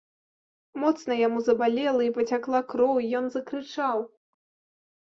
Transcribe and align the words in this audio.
Моцна 0.83 1.17
яму 1.27 1.39
забалела, 1.49 2.01
і 2.09 2.09
пацякла 2.17 2.65
кроў, 2.73 2.95
і 3.05 3.13
ён 3.21 3.25
закрычаў. 3.39 3.97